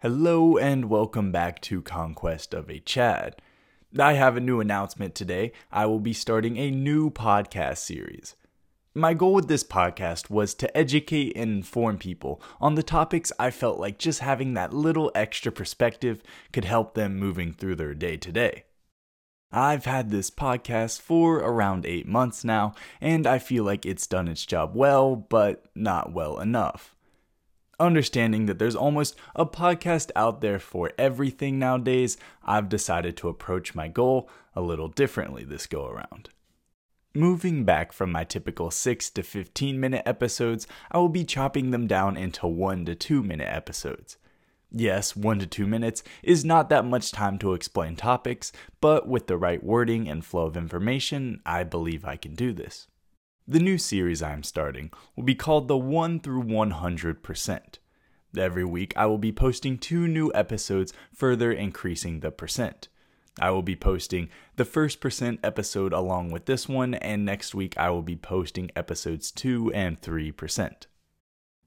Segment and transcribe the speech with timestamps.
[0.00, 3.42] Hello and welcome back to Conquest of a Chad.
[3.98, 5.50] I have a new announcement today.
[5.72, 8.36] I will be starting a new podcast series.
[8.94, 13.50] My goal with this podcast was to educate and inform people on the topics I
[13.50, 16.22] felt like just having that little extra perspective
[16.52, 18.66] could help them moving through their day to day.
[19.50, 24.28] I've had this podcast for around eight months now, and I feel like it's done
[24.28, 26.94] its job well, but not well enough
[27.80, 33.74] understanding that there's almost a podcast out there for everything nowadays, I've decided to approach
[33.74, 36.30] my goal a little differently this go around.
[37.14, 41.86] Moving back from my typical 6 to 15 minute episodes, I will be chopping them
[41.86, 44.18] down into 1 to 2 minute episodes.
[44.70, 49.26] Yes, 1 to 2 minutes is not that much time to explain topics, but with
[49.26, 52.88] the right wording and flow of information, I believe I can do this.
[53.50, 57.78] The new series I am starting will be called the 1 through 100%.
[58.36, 62.88] Every week, I will be posting two new episodes, further increasing the percent.
[63.40, 67.72] I will be posting the first percent episode along with this one, and next week
[67.78, 70.86] I will be posting episodes 2 and 3%.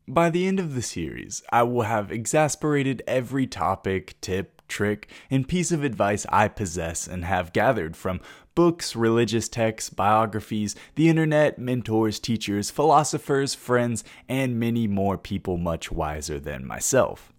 [0.08, 5.48] By the end of the series, I will have exasperated every topic, tip, trick, and
[5.48, 8.22] piece of advice I possess and have gathered from
[8.56, 15.92] books, religious texts, biographies, the internet, mentors, teachers, philosophers, friends, and many more people much
[15.92, 17.32] wiser than myself.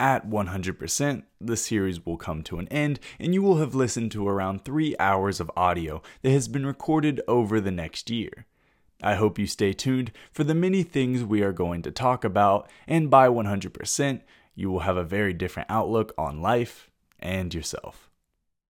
[0.00, 4.28] At 100%, the series will come to an end, and you will have listened to
[4.28, 8.46] around three hours of audio that has been recorded over the next year.
[9.02, 12.68] I hope you stay tuned for the many things we are going to talk about,
[12.86, 14.20] and by 100%,
[14.58, 18.10] you will have a very different outlook on life and yourself.